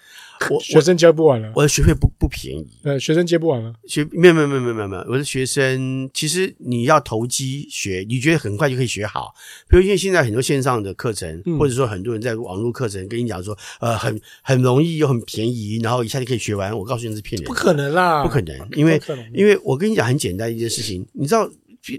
[0.49, 2.67] 我学生接不完了，我的学费不不便宜。
[2.83, 9.35] 呃，学生接不完了，学没有没有没有没有没有，我的学生其实你要投机学，你觉得很快就可以学好。
[9.69, 16.77] 比如因为现在很多线上的课程，或者说很多人在网络课程跟你讲说，呃，很很容易又很便宜，然后一下就可以学完。
[16.77, 19.01] 我告诉你是骗人，不可能啦，不可能，因为
[19.35, 21.51] 因为我跟你讲很简单一件事情，你知道。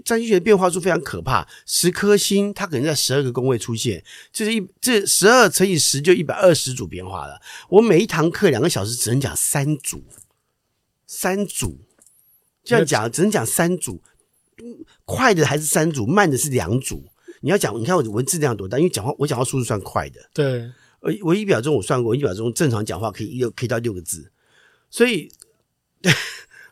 [0.04, 7.40] 占星学的变化数非常可怕，十颗星它可能在十二个宫位出现，就是一这十二乘以十就一百二十组变化了。
[7.68, 10.04] 我每一堂课两个小时只能讲三组，
[11.06, 11.80] 三组
[12.62, 14.00] 这样讲只能讲三组，
[15.04, 17.04] 快的还是三组，慢的是两组。
[17.40, 24.30] 你要讲，你看我文字量多大，因为讲话我讲话速度算快的，对，我我一秒钟我算过，一秒钟正常讲话可以六可以到六个字，
[24.88, 25.30] 所以。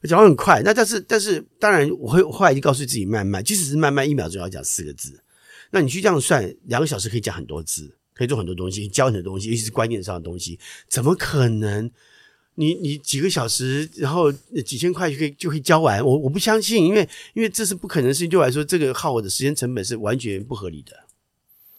[0.08, 5.22] 讲话很快，那但是但是当然，我会后来就告诉自己慢慢，即使是慢慢，一秒钟要讲四个字，
[5.70, 10.58] 那你去这样算，两个小时可以讲很多字，可以做很多东西，教很多东西，尤其是观念上的东西，
[10.88, 11.90] 怎么可能？
[12.56, 14.30] 你你几个小时，然后
[14.66, 20.92] 几千块就可以就可以教完，我我不相信，因为因为这是不可能的事情，对我来说，这个耗我的时间成本是完全不合理的。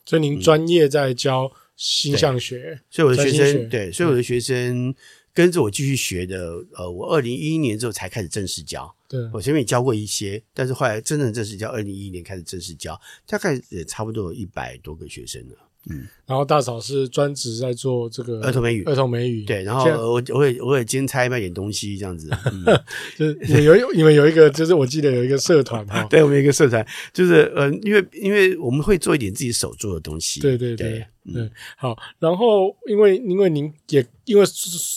[0.05, 4.95] 所以您专业在教星象学，嗯、所以我的学生对，所以我的学生
[5.33, 6.63] 跟着我继续学的。
[6.73, 8.93] 呃，我二零一一年之后才开始正式教。
[9.07, 15.55] 对，我前面也教过一些，但是后来真正正式教，二零一一年开始正式教，大概也差不多有一百多个学生了。
[15.89, 19.43] 嗯，然后大嫂是专职在做这个儿童美语，儿童美语。
[19.45, 22.63] 对，然后我我也我也兼差卖点东西这样子，嗯、
[23.17, 34.45] 就是有有你们有一个，就是我记得有一个社团哈，对，我们有一个社团，就是呃，因为因为我们会做一点自己手做的东西，对对对对、嗯，好，然后因为因为您也因为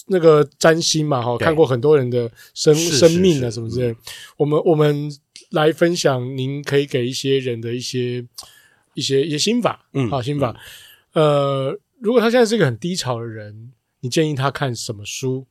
[0.09, 3.97] 那个占星嘛哈，看过很多人的生生命啊什么之类，
[4.37, 5.11] 我们我们
[5.53, 8.23] 来分享，您可以给一些人的一些。
[8.95, 10.59] 一些一些心法，嗯，好心法，
[11.13, 15.47] 呃，如果他现在是一个很低潮的人，你建议他看什么书？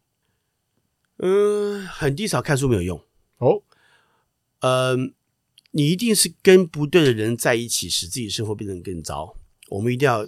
[1.18, 3.02] 嗯，很低潮看书没有用
[3.38, 3.64] 哦，
[4.62, 4.96] 呃，
[5.72, 9.38] 你一定是跟不对的人在一起，使自己生活变得更糟。
[9.70, 10.28] 我们一定要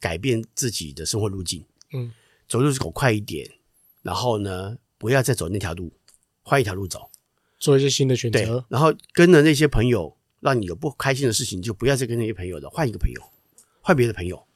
[0.00, 2.12] 改变自己的生活路径，嗯，
[2.48, 3.50] 走路走快一点，
[4.02, 5.92] 然后呢，不要再走那条路，
[6.42, 7.10] 换一条路走，
[7.58, 10.16] 做一些新的选择，然后跟着那些朋友。
[10.44, 13.20] 让你有不开心的事情，就不要再跟那些朋友了，换一个朋友，
[13.80, 14.46] 换别的朋友，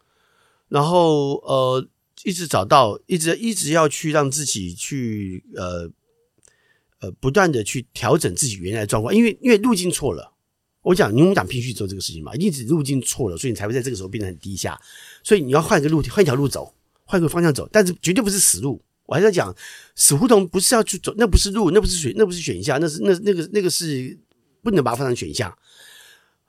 [0.69, 1.89] 然后呃，
[2.25, 5.91] 一直找到，一直一直要去让自己去呃
[7.01, 10.35] 呃不断的去调整自己原来的状况，因为因为路径错了。
[10.83, 14.79] 我讲你们讲必须做这个事情嘛，一直路径错了，所以你才会在这个时候变得很低下。
[15.25, 16.75] 所以你要换一个路，换一条路走，
[17.05, 18.83] 换一个方向走，但是绝对不是死路。
[19.07, 19.55] 我还在讲
[19.97, 24.19] 死胡同不是要去走，那不是路，那不是选，那不是选项，那是那那个那个是
[24.63, 25.51] 不能把它放成选项。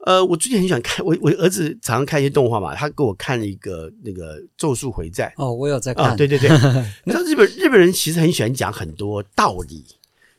[0.06, 5.32] 呃，我最近很喜欢看，我我儿子常常看一些动画嘛，他给我看了一个那个《咒术回战》。
[5.44, 6.12] 哦，我有在看。
[6.12, 6.50] 哦、对对对，
[7.04, 9.86] 你知道日本日本人其实很喜欢讲很多道理，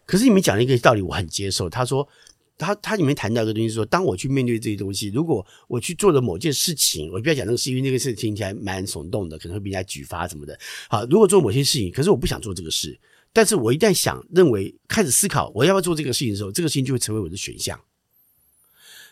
[0.07, 1.69] 可是你们讲了一个道理，我很接受。
[1.69, 2.09] 他说，
[2.57, 10.59] 他他里面谈到一个东西说，说当我去面对这些东西，如果我去做了某件事情，我不要讲那个事，因为那个事听起来蛮耸动的，可能会被人家举发什么的。
[10.89, 12.99] 好，如果做某些事情，可是我不想做这个事，
[13.33, 17.79] 但是我一旦想认为开始思考我要不要做这个事情的时候，这个事情就会成为我的选项。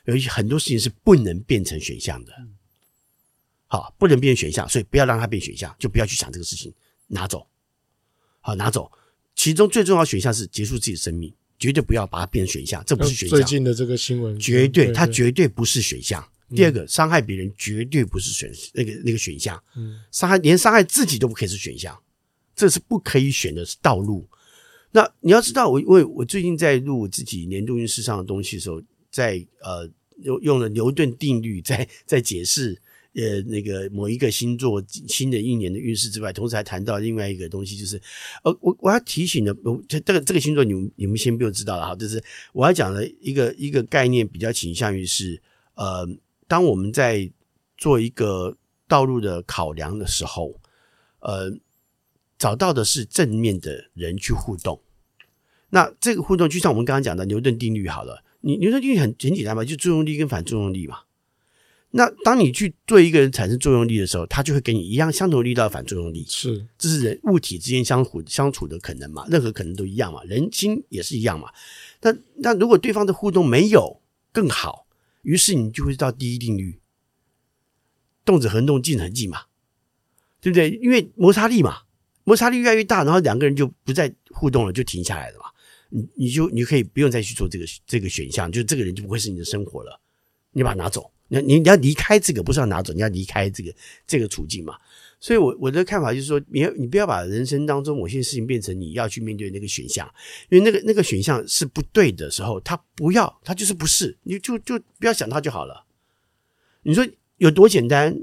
[0.08, 2.32] 有一些很多事情是不能变成选项的，
[3.66, 6.72] 好，不能变成选项，所以不要让它变选项，就不要去想这个事情，
[7.08, 7.46] 拿走，
[8.40, 8.90] 好，拿走。
[9.34, 13.38] 其中最重要的选项是结束自己的生命，绝对不要把它变成选项，这不是选项。
[13.38, 16.26] 最近的这个新闻，绝对，它绝对不是选项。
[16.56, 21.94] 第二个，伤害别人绝对不是选那个那个选项，嗯，伤害连伤害自己都不可以是选项，
[22.56, 24.26] 这是不可以选的道路。
[24.90, 29.86] 那你要知道，我因为我最近在录自己年度运势上的东西的时候，在呃。
[30.22, 32.80] 用用了牛顿定律在在解释
[33.14, 38.00] 呃那个某一个星座新的一年的运势之外，同时还谈到另外一个东西，就是
[38.44, 39.56] 呃我我要提醒的，
[39.88, 45.40] 这这个这个星座你们你们先不用知道了哈，就是我要讲的一个一个概念，比较倾向于是
[45.74, 46.08] 呃，
[46.46, 47.30] 当我们在
[47.76, 50.60] 做一个道路的考量的时候，
[51.20, 51.56] 呃，
[52.38, 54.80] 找到的是正面的人去互动，
[55.70, 58.22] 那这个互动就像我们刚刚讲的牛顿定律好了。
[58.40, 61.00] 你牛顿定律很很简单嘛，就作用力跟反作用力嘛。
[61.90, 66.22] 那当你去对一个人产生作用力的时候，他就会给你一样相同力道的反作用力。
[66.28, 69.26] 是，这是人物体之间相互相处的可能嘛？
[69.30, 70.22] 任何可能都一样嘛？
[70.24, 71.48] 人心也是一样嘛？
[72.02, 74.86] 那那如果对方的互动没有更好，
[75.22, 76.78] 于是你就会知道第一定律：
[78.22, 79.44] 动者恒动，静者恒静嘛，
[80.42, 80.68] 对不对？
[80.82, 81.84] 因为摩擦力嘛，
[82.24, 85.46] 摩擦力越来越大，然后两个人就不再互动了，就停下来了嘛。
[85.90, 90.00] 你你就你可以不用再去做这个这个选项，就这个人就不会是你的生活了。
[90.52, 93.72] 你把它拿走，你你你要离开这个，不是要拿走，你要离开这个
[94.06, 94.76] 这个处境嘛。
[95.20, 100.08] 所以我，我我的看法就是说，你要你不要把人生当中某些事情变成你要去面对那个选项，
[100.48, 105.84] 因为那个那个选项是不对的时候，他不要，他就是不是，你就就不要想他就好了。
[106.82, 108.16] 你说有多简单？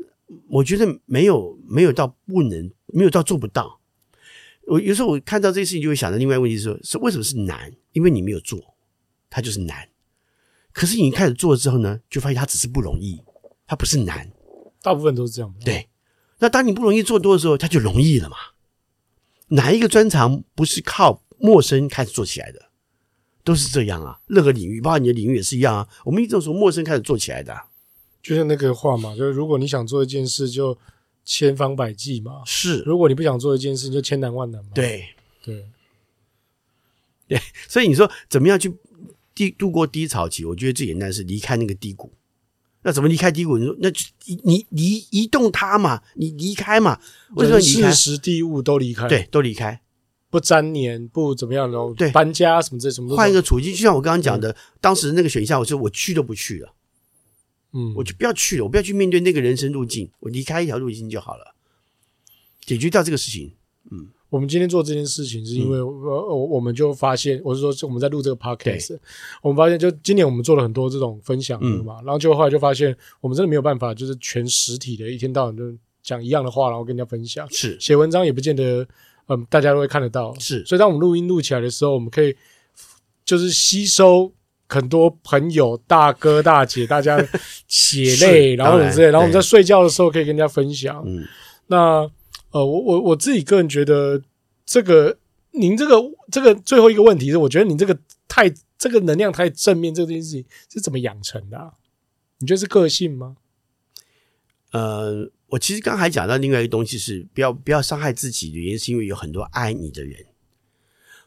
[0.49, 3.79] 我觉得没有没有到不能，没有到做不到。
[4.67, 7.71] 我有时候我看到这些事情，就会想到另外一个问题是说，是为什么是难？
[7.91, 8.59] 因为你没有做，
[9.29, 9.87] 它就是难。
[10.73, 13.21] 可是你开始做了之后呢，就发现它只是不容易，
[13.67, 14.31] 它不是难。
[14.81, 15.53] 大部分都是这样。
[15.63, 15.87] 对。
[16.39, 18.37] 那当你不容易做多的时候，它就容易了嘛。
[19.49, 22.59] 哪一个专长不是靠陌生开始做起来的？
[23.43, 24.19] 都是这样啊。
[24.25, 25.87] 任何领域，包括你的领域也是一样啊。
[26.03, 27.65] 我们一直从陌生开始做起来的啊。
[28.23, 30.75] 就像那个话嘛，就是如果你想做一件事，就。
[31.25, 32.83] 千方百计嘛，是。
[32.85, 34.71] 如果你不想做一件事，就千难万难嘛。
[34.73, 35.09] 对，
[35.43, 35.65] 对，
[37.27, 37.41] 对。
[37.67, 38.73] 所以你说怎么样去
[39.33, 40.45] 低度过低潮期？
[40.45, 42.13] 我觉得最简单是离开那个低谷。
[42.83, 43.57] 那怎么离开低谷？
[43.57, 43.89] 你说那
[44.43, 46.99] 你你移移动它嘛，你离开嘛？
[47.35, 47.81] 为什么离开？
[47.81, 49.81] 人事时地物都离开，对，都离开。
[50.29, 56.74] 不粘黏，不怎么样的，对，搬家什么这什么，换一个处境，就像我刚刚讲的，当时那个选项，我说我去都不去了，
[57.75, 61.53] 嗯，我就不要去了，我不要去面对那个人生路径，我离开一条路径就好了，
[62.65, 63.53] 解决掉这个事情，
[63.91, 64.07] 嗯。
[64.27, 68.97] 我们今天做这件事情，是因为我我我们就发现，我是说我们在录这个 podcast，
[69.41, 75.63] 我们发现就今年我们做了很多这种分享的嘛，然后就后来就发现，我们真的没有办法，就是全实体的，一天到晚就
[76.03, 77.79] 讲一样的话，然后跟人家分享，是。
[77.79, 78.85] 写文章也不见得，
[79.27, 80.65] 嗯，大家都会看得到，是。
[80.65, 82.35] 所以当我们录音录起来的时候，我们可以
[83.23, 84.33] 就是吸收
[84.67, 87.17] 很多朋友、大哥、大姐大家
[87.67, 91.25] 血泪， 然后之类，然后我们在睡觉的时候可以跟人家分享，嗯，
[91.67, 92.09] 那。
[92.51, 94.21] 呃，我我我自己个人觉得，
[94.65, 95.17] 这个
[95.51, 96.01] 您这个
[96.31, 97.99] 这个最后一个问题是，我觉得你这个
[98.29, 101.73] 太这个能量太正面，这件事情是怎么养成的啊？
[102.39, 103.35] 你觉得是个性吗？
[104.71, 110.25] 呃，我其实刚才讲到另外一个东西是不要不要伤害自己的原因，是因为有很多爱你的人。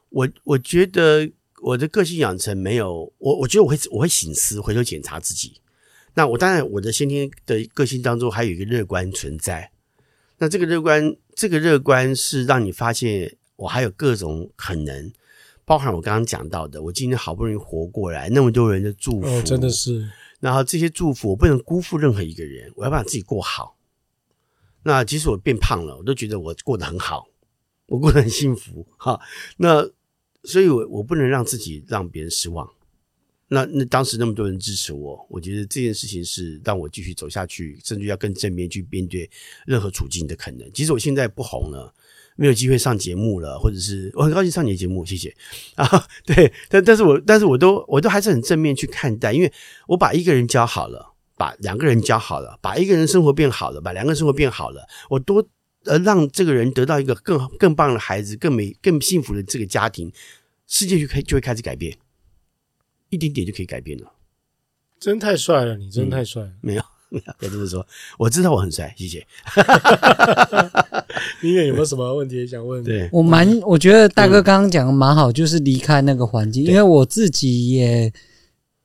[0.09, 1.31] 我我觉得
[1.63, 5.61] 我的个性养成没有我，我觉得我会我会醒思，回头检查自己。
[6.15, 9.71] 那我当然我的先天的个性当中还有一个乐观存在。
[10.39, 15.13] 那这个乐观，这个乐观是让你发现我还有各种可能，
[15.65, 20.09] 包含我刚刚讲到的，我今天好不容易活过来，那么多人的祝福，哦，真的是。
[20.41, 23.77] 然后这些祝福我不能辜负任何一个人，我要把自己过好。
[24.85, 27.27] 那即使我变胖了，我都觉得我过得很好，
[27.89, 29.21] 我过得很幸福哈。
[29.57, 29.89] 那
[30.45, 32.69] 所以我，我不能让自己让别人失望。
[33.51, 39.29] 那那当时那么多人支持我，我觉得这件事情是让我继续走下去，甚至要更正面去面对
[39.67, 40.71] 任何处境的可能。
[40.73, 41.93] 即使我现在不红了，
[42.37, 45.35] 没有机会上节目了，或者是我很高兴上你的节目，谢谢
[45.77, 46.07] 啊。
[46.27, 49.51] 对，但但是我但是我都我都还是很正面去看待，因为
[49.87, 55.43] 我把一个人教好了，把两个人教好了，把一个人生活变好了，把两个人生活变好了，我多
[55.89, 60.13] 呃让这个人得到一个更更棒的孩子，更美更幸福的这个家庭，
[60.67, 61.97] 世界就开就会开始改变。
[63.11, 64.13] 一点点就可以改变了，
[65.01, 65.79] 真太帅了！
[65.79, 66.49] 你真太帅了。
[66.49, 67.87] 嗯， 没有，没有，别这么说。
[68.19, 69.27] 我知道我很帅，谢谢。
[71.41, 72.85] 音乐有没有什么问题想问？
[72.85, 78.13] 对，我蛮，我觉得大哥刚刚讲的蛮好，就是离开那个环境，因为我自己也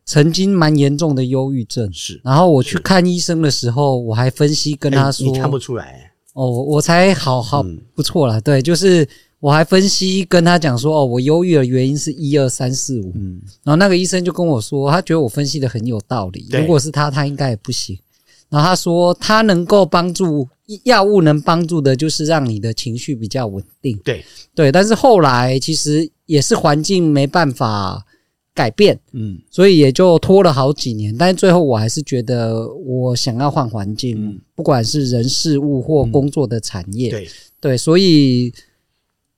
[0.05, 1.91] 曾经蛮严重的忧郁症。
[1.91, 7.63] 是，然后我去看医生的时候，我还分析跟他说，你看不出来哦，我才好好
[7.95, 8.39] 不错啦。
[8.39, 9.07] 对，就是。
[9.43, 17.99] 我还分析跟他讲说，哦，我忧郁的原因是一二三四五，嗯，然后那个医生就跟我说，他觉得我分析的很有道理，如果是他，他应该也不行。
[18.47, 20.47] 然后他说，他能够帮助
[20.85, 24.23] 药物能帮助的，就是让你的情绪比较稳定，对
[24.55, 24.71] 对。
[24.71, 28.05] 但是后来其实也是环境没办法
[28.53, 31.15] 改变，嗯，所以也就拖了好几年。
[31.17, 37.27] 但是最后我还是觉得，我想要换环境，嗯，不管是人事物或工作的产业，对
[37.59, 38.53] 对，所以。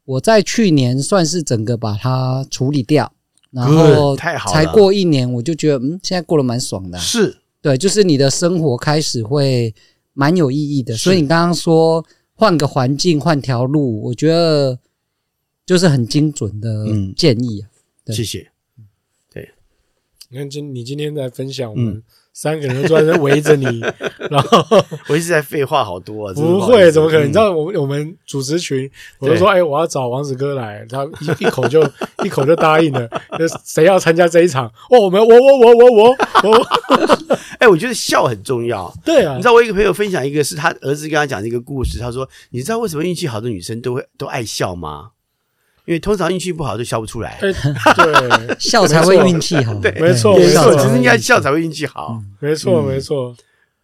[0.08, 3.12] 我在去年算是整个把它处理掉，
[3.50, 7.00] 然后才过一年，我就觉得嗯，现在过得蛮爽的。
[7.00, 9.74] 是，对，就是你的生活开始会
[10.14, 10.96] 蛮有意义的。
[10.96, 14.78] 所以你刚刚说换个环境，换条路，我觉得
[15.66, 16.86] 就是很精准的
[17.18, 17.66] 建议。
[18.14, 18.52] 谢谢。
[20.30, 22.02] 对，你看今你今天在分享我们。
[22.38, 23.80] 三个人都专门围着你，
[24.30, 26.34] 然后我一直在废话好多啊！
[26.34, 27.30] 不会，怎么可能？
[27.30, 31.82] 你知道我们我们主持群，我就说，哎，我要找王子哥来，他一一口就
[32.26, 33.08] 一口就答应了。
[33.40, 34.68] 就谁要参加这一场？
[34.90, 36.10] 哦，我们我我我我我
[36.44, 36.68] 我，
[37.60, 38.94] 哎，我觉得笑很重要。
[39.06, 45.12] 对啊，你知道我一个朋友分享一个是他儿子跟他讲的一个故事，他说，你知道为什么运气好的女生都会都爱笑吗？
[45.86, 47.54] 因为通常运气不好就笑不出来， 对，
[48.60, 53.36] 笑才会运气好，对，没错，没错，其实应该笑才会运气好，没错，没错。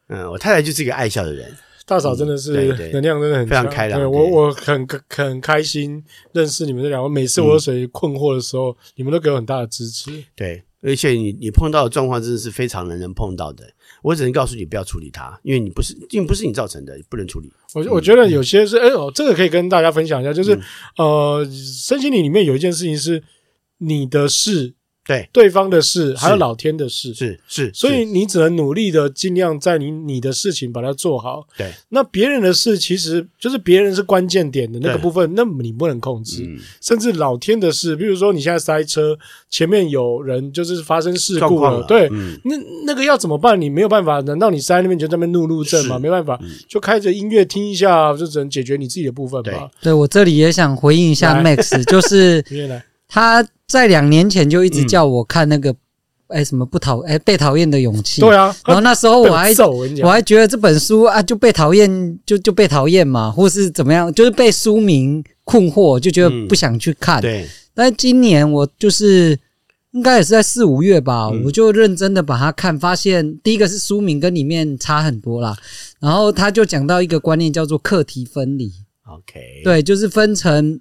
[0.08, 1.50] 嗯，我太太就是一个爱笑的人，
[1.86, 2.52] 大嫂真的是
[2.92, 4.12] 能量真的很非常开朗。
[4.12, 10.12] 我我很很开心认识你们这两位，每次我有谁困惑的时候，你们都给我很大的支持。
[10.36, 13.64] 对，而且你你碰到的状况真的是非常人能碰到的。
[14.02, 17.52] 我只能告诉你不要处理它，因为你不是，因为不是你造成的，不能处理。
[17.74, 20.62] 我我觉得有些是，哎、哦，这个可以跟大家分享一下，就是、嗯、
[20.98, 23.24] 呃，身心灵里面有一件事情是
[23.78, 24.74] 你的事。
[25.04, 31.48] 对对方的事，还有老天的事，是是，所以你只能努力的尽量在你你的事情把它做好。
[31.58, 36.48] 对，那别人的事其实就是别人是关键点的那个部分，那么你不能控制。
[36.80, 39.18] 甚至老天的事，比如说你现在塞车，
[39.50, 42.08] 前面有人就是发生事故了，对，
[42.44, 42.56] 那
[42.86, 43.60] 那个要怎么办？
[43.60, 45.98] 你没有办法，难道你塞那边就在那边怒路症吗？
[45.98, 49.70] 没办法，就开着音乐听一下，就只能解决你自己的部分吧。
[49.82, 52.46] 对，我这里也想回应一下 Max，就是
[53.08, 53.44] 他。
[53.72, 55.74] 在两年前就一直叫我看那个，
[56.28, 58.22] 哎，什么不讨哎被讨厌的勇气。
[58.22, 59.54] 对啊，然后那时候我还
[60.04, 67.20] 我还觉得这本书啊就被讨厌就就被讨厌嘛，或是怎么样，就是被书名困惑，就觉得不想去看。
[67.20, 69.38] 嗯、对，但今年我就是
[69.92, 75.56] 应该也是在四五月吧，嗯、我就认真的把它看，发现第一个是书名跟里面差很多啦，
[76.00, 78.72] 然后他就讲到一个观念叫做课题分离。
[79.08, 80.80] OK，对，就是分成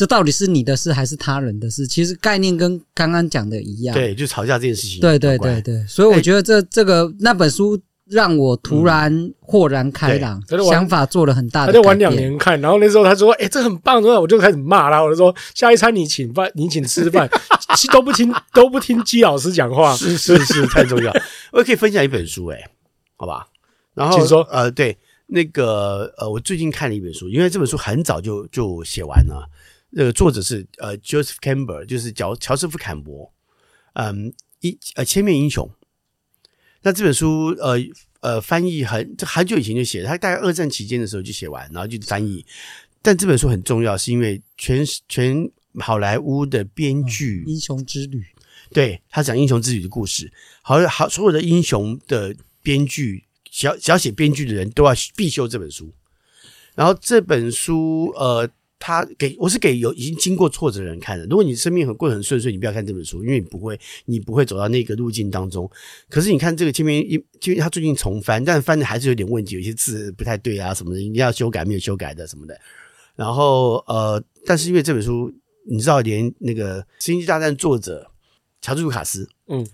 [0.00, 3.94] 这到底是你的事还是他人的事，其实概念跟刚刚讲的一样。
[3.94, 4.98] 对，就吵架这件事情。
[4.98, 7.78] 对对对对，所以我觉得这这个那本书。
[8.10, 11.72] 让我突然豁然开朗，嗯、想法做了很大的。
[11.72, 17.30] 他就玩两年看，然后那时候他说：“哎、欸，这很棒！”然后我就开始骂他，我就说：“下一餐你请饭，你请吃饭，
[17.92, 21.12] 都不听都不听姬老师讲话， 是是是，太重要。
[21.54, 22.70] ”我也可以分享一本书、欸，哎，
[23.14, 23.46] 好吧。
[23.94, 24.42] 然后，请说。
[24.50, 24.98] 呃，对，
[25.28, 29.48] 那个呃，我最近看了一本书，因为这本书很早就就写完了。
[29.90, 33.32] 那个作者是呃，Joseph Campbell，就是乔乔瑟夫·坎伯。
[33.94, 35.68] 嗯，一呃，千面英雄。
[36.82, 37.76] 那这本书，呃
[38.20, 42.46] 呃，翻译很这很久以前就写了，他大概二战期间的时候就写完，然后就翻译。
[43.02, 48.18] 但这本书很重要，是因为全全好莱坞的编剧、嗯《英雄之旅》，
[48.72, 50.32] 对，他讲英雄之旅的故事，
[50.62, 52.32] 好好所有的英雄的
[52.62, 55.92] 编剧，小小写编剧的人都要必修这本书。
[56.76, 58.48] 然后这本书，呃。
[58.80, 61.26] 他给我是给有已经经过挫折的人看的。
[61.26, 65.70] 如果你生命很过得很顺遂，你不要看这本书，因为你不会，你不会走到那个路径当中。
[66.08, 67.12] 可是你看这个前面一，
[67.42, 72.58] 因为他最近重翻，但翻的还是有点问题，有些字不太对啊什么的，一定要修改没有修改的什么的。
[73.14, 75.30] 然后呃，但是因为这本书，
[75.68, 78.10] 你知道，连那个《星际大战》作者
[78.62, 79.66] 乔治卢卡斯，嗯，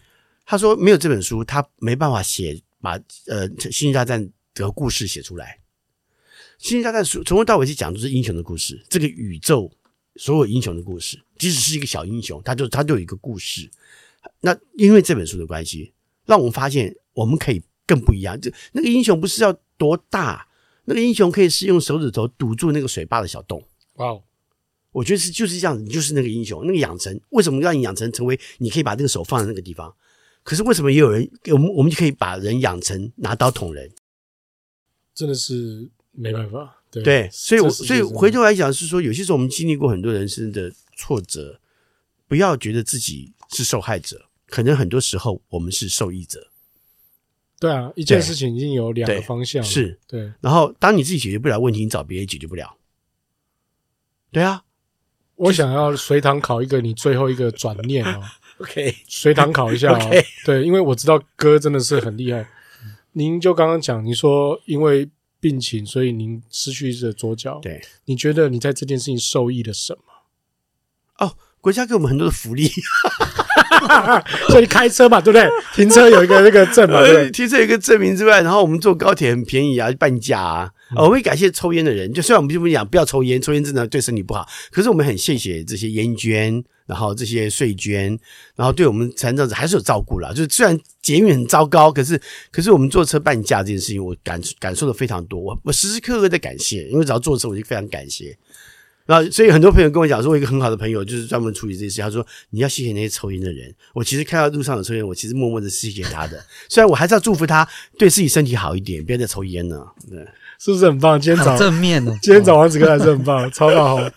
[0.45, 2.99] 他说没有这本书，他没办法写把
[3.29, 4.21] 呃《星际大战》
[4.53, 5.61] 的故事写出来。
[6.59, 9.71] 星际大战从头到尾去讲都是英雄的故事，这个宇宙
[10.17, 13.71] 所有英雄的故事，即使是一个小英雄，他就他就有一个故事。
[14.41, 15.93] 那因为这本书的关系，
[16.25, 18.41] 让我们发现我们可以更不一样。
[18.41, 20.49] 就那个英雄不是要多大，
[20.87, 23.63] 那个英雄可以是用手指头堵住那个水坝的小洞。
[23.95, 24.23] 哇哦，
[24.93, 26.63] 我觉得是就是这样子，你就是那个英雄。
[26.65, 29.95] 那个养成为什么让你养成成为你可以把这个手放在那个地方？
[30.43, 33.93] 可是为什么也有人我们我们就可以把人养成拿刀捅人？
[35.15, 35.91] 真的是。
[36.17, 41.61] 没办法，对，对，所以我，所以回头来讲是说，有些时候我们经历过很多人生的挫折，
[42.27, 46.49] 不要觉得自己是受害者，可能很多时候我们是受益者。
[47.61, 50.33] 对啊，一件事情已经有两个方向，是，对。
[50.41, 52.77] 然后，当你自己解决不了问题，你找别人解决不了。
[54.33, 54.65] 对啊，
[55.35, 58.23] 我想要随堂考一个你最后一个转念哦。
[58.59, 60.11] OK，随堂考一下哦。
[60.47, 62.49] 对，因为我知道哥真的是很厉害。
[63.13, 65.11] 您就刚刚讲，你说因为。
[65.47, 67.61] 病情，所以您失去了左脚。
[67.63, 70.01] 对，你觉得你在这件事情受益了什么？
[71.25, 72.69] 哦，国家给我们很多的福利，
[74.51, 75.49] 所以开车嘛，对不对？
[75.73, 77.31] 停车有一个那个证嘛，对不对？
[77.33, 80.73] 停车有一个证明之外，然后我们坐高铁很便宜啊，半价啊。
[80.95, 86.63] 我会感谢抽烟的人，就虽然我们就不讲不要抽烟，抽烟真的对身体不好，可是我们很谢谢这些烟捐。
[86.87, 88.17] 然后这些税捐，
[88.55, 90.31] 然后对我们残障者还是有照顾啦。
[90.31, 92.17] 就是虽然捷运很糟糕，可是
[92.53, 95.41] 可是我们坐车半价这件事情，我感感受的非常多。
[95.41, 98.39] 我我时时刻刻在感谢，因为只要坐车我就非常感谢。
[99.09, 102.01] 那所以很多朋友跟我讲说，我一个很好的朋友就是专门处理这些事。
[102.01, 103.75] 他说你要谢谢那些抽烟的人。
[103.93, 106.41] 我其实看到路上有抽烟，我其实默默的谢谢他的。
[106.71, 107.69] 虽然我还是要祝福他
[107.99, 109.93] 对自己身体好一点，不要再抽烟了。
[110.09, 110.25] 对，
[110.59, 111.21] 是不是很棒？
[111.21, 114.11] 今天早正面哦， 今天找王子哥还是很棒，超棒好。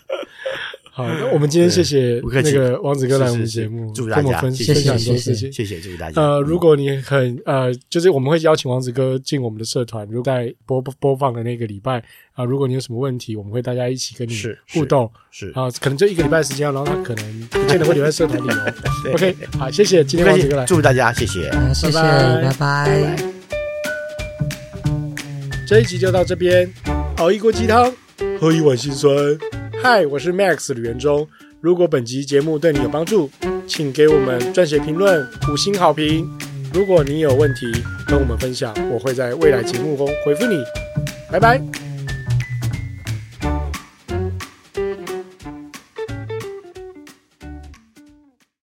[0.92, 6.20] 好，那我们今天谢谢那个王子哥来我们节目，祝大家分享很多事情，谢谢，祝大家。
[6.20, 12.02] 呃，如果你很呃，就是我们会邀请王子哥进我们的社团，如果在播播放的那个礼拜
[12.34, 14.34] 啊，如果你有什么问题，我们会大家一起跟你
[14.72, 18.74] 互动，是啊，可能就一个礼拜时间，然后他可能不见得会留在社团里哦。
[19.14, 23.39] OK，好，谢谢今天王子哥来，祝大家谢谢，谢谢，拜拜。
[25.70, 26.68] 这一集就到这边，
[27.18, 27.94] 熬一锅鸡汤，
[28.40, 29.14] 喝一碗辛酸。
[29.80, 31.24] 嗨，我是 Max 吕元忠。
[31.60, 33.30] 如果本集节目对你有帮助，
[33.68, 36.28] 请给我们撰写评论、五星好评。
[36.74, 37.70] 如果你有问题
[38.04, 40.56] 跟我们分享，我会在未来节目中回复你。
[41.30, 41.89] 拜拜。